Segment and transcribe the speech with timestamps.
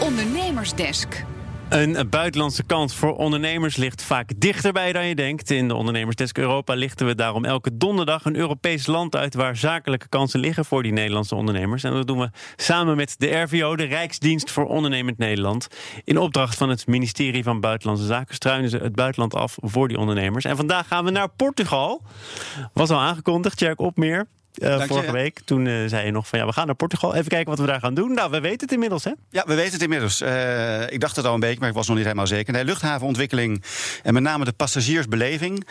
[0.00, 1.24] Ondernemersdesk.
[1.68, 5.50] Een buitenlandse kans voor ondernemers ligt vaak dichterbij dan je denkt.
[5.50, 10.08] In de Ondernemersdesk Europa lichten we daarom elke donderdag een Europees land uit waar zakelijke
[10.08, 11.84] kansen liggen voor die Nederlandse ondernemers.
[11.84, 15.68] En dat doen we samen met de RVO, de Rijksdienst voor Ondernemend Nederland.
[16.04, 19.98] In opdracht van het ministerie van Buitenlandse Zaken struinen ze het buitenland af voor die
[19.98, 20.44] ondernemers.
[20.44, 22.02] En vandaag gaan we naar Portugal.
[22.72, 24.26] Was al aangekondigd, Jerk Opmeer.
[24.54, 25.40] Uh, vorige week.
[25.44, 27.14] Toen uh, zei je nog van ja, we gaan naar Portugal.
[27.14, 28.14] Even kijken wat we daar gaan doen.
[28.14, 29.10] Nou, we weten het inmiddels, hè?
[29.30, 30.22] Ja, we weten het inmiddels.
[30.22, 32.52] Uh, ik dacht het al een beetje, maar ik was nog niet helemaal zeker.
[32.52, 33.64] Nee, luchthavenontwikkeling
[34.02, 35.66] en met name de passagiersbeleving.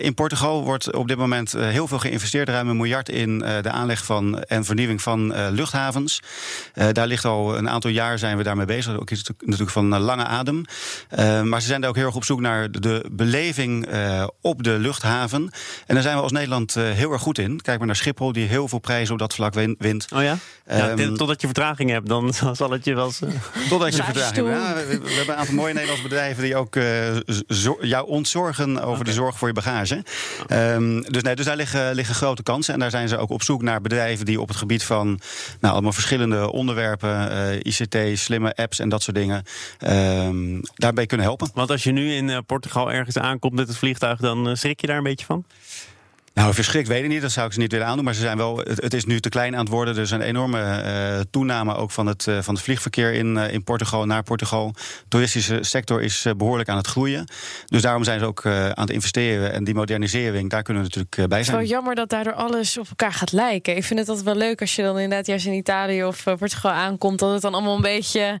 [0.00, 2.48] in Portugal wordt op dit moment heel veel geïnvesteerd.
[2.48, 6.22] Ruim een miljard in de aanleg van en vernieuwing van luchthavens.
[6.92, 8.98] daar ligt al een aantal jaar zijn we daarmee bezig.
[8.98, 10.64] Ook is natuurlijk van lange adem.
[11.44, 13.88] maar ze zijn daar ook heel erg op zoek naar de beleving
[14.40, 15.50] op de luchthaven.
[15.86, 17.60] En daar zijn we als Nederland heel erg goed in.
[17.60, 20.06] Kijk maar naar Schiphol die heel veel prijzen op dat vlak wint.
[20.14, 20.36] Oh ja?
[20.66, 23.12] ja um, totdat je vertraging hebt, dan zal het je wel.
[23.68, 24.60] Totdat je vertraging hebt.
[24.60, 27.16] Ja, we, we, hebben een aantal mooie Nederlandse bedrijven die ook uh,
[27.80, 29.02] jou ontzorgen over okay.
[29.04, 30.04] de zorg voor je bagage.
[30.48, 32.74] Um, dus, nee, dus daar liggen, liggen grote kansen.
[32.74, 35.20] En daar zijn ze ook op zoek naar bedrijven die op het gebied van
[35.60, 39.44] nou, allemaal verschillende onderwerpen, uh, ICT, slimme apps en dat soort dingen,
[39.78, 41.50] um, daarbij kunnen helpen.
[41.54, 44.86] Want als je nu in uh, Portugal ergens aankomt met het vliegtuig, dan schrik je
[44.86, 45.44] daar een beetje van?
[46.34, 47.22] Nou, verschrikt weet ik niet.
[47.22, 48.04] Dat zou ik ze niet willen aandoen.
[48.04, 49.96] Maar ze zijn wel, het, is nu te klein aan het worden.
[49.96, 53.52] Er is een enorme uh, toename ook van het, uh, van het vliegverkeer in, uh,
[53.52, 54.72] in Portugal, naar Portugal.
[54.72, 57.28] De toeristische sector is behoorlijk aan het groeien.
[57.66, 59.52] Dus daarom zijn ze ook aan het investeren.
[59.52, 61.56] En die modernisering, daar kunnen we natuurlijk bij zijn.
[61.56, 63.76] Het is wel jammer dat daardoor alles op elkaar gaat lijken.
[63.76, 66.70] Ik vind het altijd wel leuk als je dan inderdaad juist in Italië of Portugal
[66.70, 67.18] aankomt.
[67.18, 68.40] Dat het dan allemaal een beetje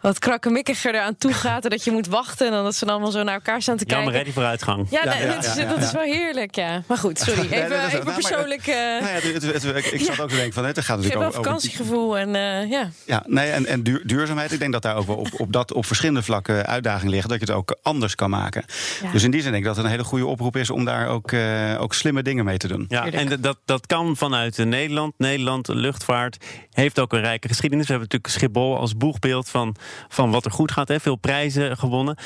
[0.00, 1.64] wat krakkemikkiger eraan toe gaat.
[1.64, 2.46] en dat je moet wachten.
[2.46, 4.32] En dan dat ze dan allemaal zo naar elkaar staan te jammer, kijken.
[4.32, 4.86] Jammer, die vooruitgang.
[4.90, 6.82] Ja, ja, ja, dat, is, dat is wel heerlijk, ja.
[6.86, 7.33] Maar goed, sorry.
[7.38, 8.66] Even, nee, nee, even persoonlijk.
[8.66, 11.26] Uh, nou ja, het, het, het, ik zat ook te denken van het gaat natuurlijk
[11.26, 12.90] over vakantiegevoel en uh, ja.
[13.06, 14.52] Ja, nee, en, en duur, duurzaamheid.
[14.52, 17.30] Ik denk dat daar ook wel op, op, dat, op verschillende vlakken uitdagingen liggen.
[17.30, 18.64] Dat je het ook anders kan maken.
[19.02, 19.10] Ja.
[19.10, 21.08] Dus in die zin denk ik dat het een hele goede oproep is om daar
[21.08, 22.84] ook, uh, ook slimme dingen mee te doen.
[22.88, 25.14] Ja, en dat, dat kan vanuit Nederland.
[25.18, 26.36] Nederland, luchtvaart,
[26.70, 27.86] heeft ook een rijke geschiedenis.
[27.86, 29.76] We hebben natuurlijk Schiphol als boegbeeld van,
[30.08, 30.88] van wat er goed gaat.
[30.88, 31.00] Hè.
[31.00, 32.16] Veel prijzen gewonnen.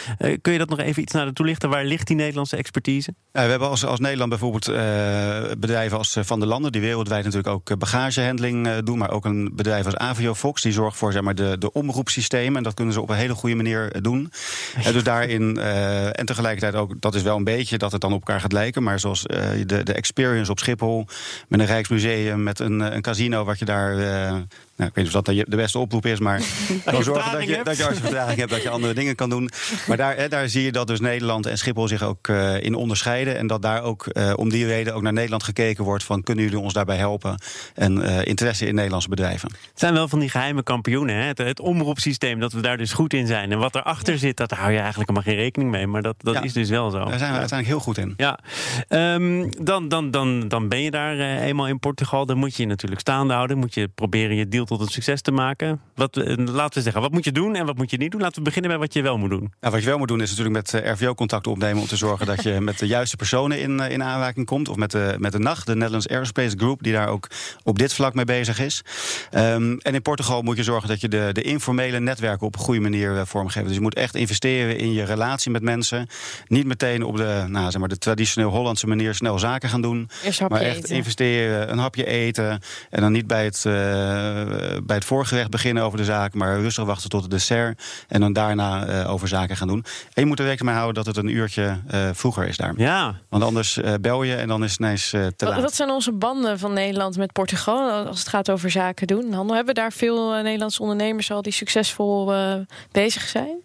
[0.40, 1.70] kun je dat nog even iets naar de toelichten?
[1.70, 3.14] Waar ligt die Nederlandse expertise?
[3.32, 4.68] we hebben als, als Nederland bijvoorbeeld
[5.58, 9.84] bedrijven als Van der Landen, die wereldwijd natuurlijk ook bagagehandling doen, maar ook een bedrijf
[9.84, 12.56] als Avio Fox, die zorgt voor zeg maar, de, de omroepsystemen.
[12.56, 14.32] En dat kunnen ze op een hele goede manier doen.
[14.84, 18.12] En dus daarin, uh, en tegelijkertijd ook, dat is wel een beetje dat het dan
[18.12, 18.82] op elkaar gaat lijken.
[18.82, 21.06] Maar zoals uh, de, de experience op Schiphol,
[21.48, 24.36] met een Rijksmuseum, met een, een casino wat je daar uh,
[24.78, 26.38] nou, ik weet niet of dat de beste oproep is, maar
[26.84, 29.30] dan zorgen dat je, dat je als je vertraging hebt, dat je andere dingen kan
[29.30, 29.50] doen.
[29.88, 32.74] Maar daar, hè, daar zie je dat dus Nederland en Schiphol zich ook uh, in
[32.74, 33.36] onderscheiden.
[33.38, 36.44] En dat daar ook uh, om die reden ook naar Nederland gekeken wordt van kunnen
[36.44, 37.40] jullie ons daarbij helpen?
[37.74, 39.50] En uh, interesse in Nederlandse bedrijven.
[39.50, 41.16] Het zijn wel van die geheime kampioenen.
[41.16, 41.22] Hè?
[41.22, 43.52] Het, het omroepsysteem, dat we daar dus goed in zijn.
[43.52, 45.86] En wat erachter zit, dat hou je eigenlijk helemaal geen rekening mee.
[45.86, 46.98] Maar dat, dat ja, is dus wel zo.
[46.98, 48.14] Daar zijn we uiteindelijk heel goed in.
[48.16, 48.38] Ja,
[48.88, 52.26] um, dan, dan, dan, dan ben je daar eenmaal in Portugal.
[52.26, 53.58] Dan moet je je natuurlijk staande houden.
[53.58, 55.80] Moet je proberen je deal tot een succes te maken.
[55.94, 58.20] Wat, laten we zeggen, wat moet je doen en wat moet je niet doen?
[58.20, 59.52] Laten we beginnen bij wat je wel moet doen.
[59.60, 61.82] Ja, wat je wel moet doen is natuurlijk met RVO contact opnemen...
[61.82, 64.68] om te zorgen dat je met de juiste personen in, in aanraking komt.
[64.68, 66.82] Of met de, met de NAG, de Netherlands Aerospace Group...
[66.82, 67.28] die daar ook
[67.62, 68.82] op dit vlak mee bezig is.
[69.30, 72.46] Um, en in Portugal moet je zorgen dat je de, de informele netwerken...
[72.46, 73.66] op een goede manier vormgeeft.
[73.66, 76.06] Dus je moet echt investeren in je relatie met mensen.
[76.46, 80.10] Niet meteen op de, nou, zeg maar, de traditioneel Hollandse manier snel zaken gaan doen.
[80.48, 80.94] maar echt eten.
[80.94, 82.60] investeren, een hapje eten...
[82.90, 83.72] en dan niet bij het, uh,
[84.82, 87.82] bij het voorgerecht beginnen over de zaak, maar rustig wachten tot het dessert.
[88.08, 89.84] En dan daarna uh, over zaken gaan doen.
[90.12, 92.72] En je moet er rekening mee houden dat het een uurtje uh, vroeger is daar.
[92.76, 93.14] Ja.
[93.28, 95.60] Want anders uh, bel je en dan is het ineens te laat.
[95.60, 99.32] Wat zijn onze banden van Nederland met Portugal als het gaat over zaken doen?
[99.32, 102.32] Handel hebben daar veel Nederlandse ondernemers al die succesvol
[102.92, 103.56] bezig zijn?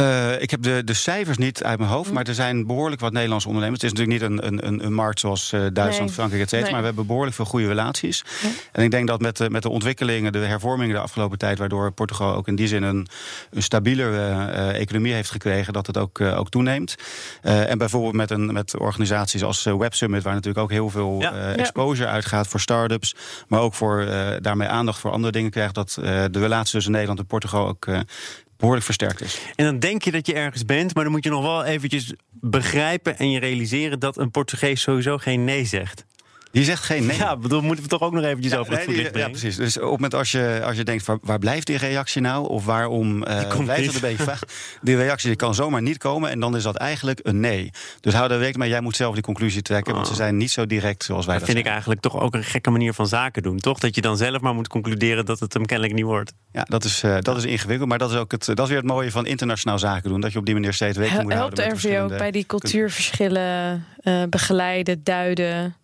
[0.00, 2.14] Uh, ik heb de, de cijfers niet uit mijn hoofd, hm.
[2.14, 3.82] maar er zijn behoorlijk wat Nederlandse ondernemers.
[3.82, 6.08] Het is natuurlijk niet een, een, een markt zoals uh, Duitsland, nee.
[6.08, 6.72] Frankrijk, et cetera, nee.
[6.72, 8.24] maar we hebben behoorlijk veel goede relaties.
[8.72, 11.92] En ik denk dat met de, met de ontwikkelingen, de hervormingen de afgelopen tijd, waardoor
[11.92, 13.06] Portugal ook in die zin een,
[13.50, 16.94] een stabielere uh, economie heeft gekregen, dat het ook, ook toeneemt.
[17.42, 21.52] en bijvoorbeeld met, een, met organisaties als Web Summit, waar natuurlijk ook heel veel ja.
[21.52, 22.14] exposure ja.
[22.14, 23.14] uitgaat voor start-ups,
[23.48, 24.06] maar ook voor
[24.40, 27.86] daarmee aandacht voor andere dingen krijgt, dat de relatie tussen Nederland en Portugal ook
[28.60, 29.40] behoorlijk versterkt is.
[29.54, 32.14] En dan denk je dat je ergens bent, maar dan moet je nog wel eventjes
[32.30, 36.04] begrijpen en je realiseren dat een Portugees sowieso geen nee zegt.
[36.52, 37.16] Die zegt geen nee.
[37.16, 39.30] Ja, bedoel, moeten we toch ook nog eventjes over het nee, voetlicht ja, brengen?
[39.30, 39.56] precies.
[39.56, 42.48] Dus op het moment als je, als je denkt, waar, waar blijft die reactie nou?
[42.48, 44.42] Of waarom eh, komt blijft het een beetje vaag?
[44.82, 47.70] Die reactie die kan zomaar niet komen en dan is dat eigenlijk een nee.
[48.00, 49.94] Dus hou daar rekening mee, jij moet zelf die conclusie trekken.
[49.94, 52.34] Want ze zijn niet zo direct zoals wij Dat dat vind ik eigenlijk toch ook
[52.34, 53.78] een gekke manier van zaken doen, toch?
[53.78, 56.32] Dat je dan zelf maar moet concluderen dat het hem kennelijk niet wordt.
[56.52, 57.88] Ja, dat is, eh, dat is ingewikkeld.
[57.88, 60.20] Maar dat is ook het, dat is weer het mooie van internationaal zaken doen.
[60.20, 61.80] Dat je op die manier steeds rekening moet Helpt houden.
[61.80, 65.74] de met RVO ook bij die cultuurverschillen eh, begeleiden, duiden?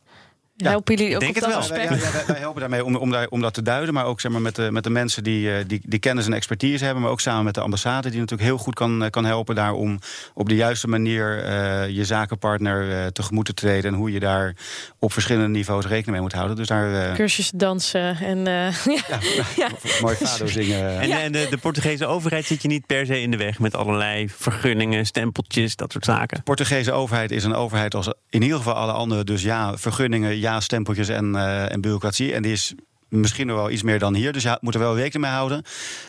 [0.58, 1.78] Ja, Helpen jullie ook denk op het dat wel.
[1.78, 2.02] aspect?
[2.02, 3.94] Ja, ja, wij, wij helpen daarmee om, om, daar, om dat te duiden.
[3.94, 6.32] Maar ook zeg maar, met, de, met de mensen die, eh, die, die kennis en
[6.32, 7.02] expertise hebben.
[7.02, 9.72] Maar ook samen met de ambassade, die natuurlijk heel goed kan, eh, kan helpen daar
[9.72, 9.98] om
[10.34, 13.92] op de juiste manier eh, je zakenpartner eh, tegemoet te treden.
[13.92, 14.54] En hoe je daar
[14.98, 16.56] op verschillende niveaus rekening mee moet houden.
[16.56, 17.08] Dus daar.
[17.08, 19.18] eh, Cursus dansen en eh, ja.
[19.56, 19.68] ja,
[20.00, 20.84] mooi fado zingen.
[21.06, 23.74] En, en de, de Portugese overheid zit je niet per se in de weg met
[23.74, 26.36] allerlei vergunningen, stempeltjes, dat soort zaken.
[26.36, 29.24] De Portugese overheid is een overheid als in ieder geval alle andere.
[29.24, 32.34] Dus ja, vergunningen, ja, stempeltjes en, eh, en bureaucratie.
[32.34, 32.74] En die is
[33.08, 34.32] misschien nog wel iets meer dan hier.
[34.32, 35.62] Dus ja, moet er wel rekening mee houden.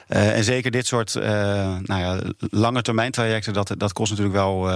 [0.08, 1.32] Eh, en zeker dit soort eh
[1.84, 4.70] nou ja, lange termijn trajecten, dat, dat kost natuurlijk wel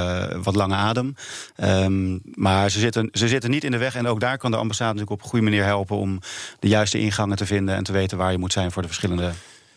[0.43, 1.15] wat lange adem.
[1.55, 3.95] Ehm, maar ze zitten, ze zitten niet in de weg.
[3.95, 6.19] En ook daar kan de ambassade natuurlijk op een goede manier helpen om
[6.59, 9.31] de juiste ingangen te vinden en te weten waar je moet zijn voor de verschillende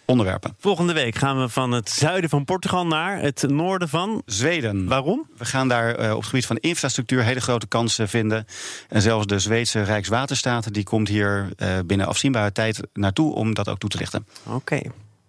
[0.04, 0.54] onderwerpen.
[0.58, 4.22] Volgende week gaan we van het zuiden van Portugal naar het noorden van.
[4.26, 4.86] Zweden.
[4.88, 5.28] Waarom?
[5.36, 8.46] We gaan daar eh, op het gebied van infrastructuur hele grote kansen vinden.
[8.88, 13.68] En zelfs de Zweedse Rijkswaterstaat die komt hier eh, binnen afzienbare tijd naartoe om dat
[13.68, 14.26] ook toe te lichten.
[14.42, 14.80] Oké.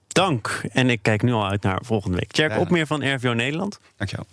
[0.08, 0.62] Dank.
[0.72, 2.32] En ik kijk nu al uit naar volgende week.
[2.32, 2.60] Tjerk Ja.
[2.60, 3.80] Opmeer van RVO Nederland.
[3.98, 4.26] Dankjewel.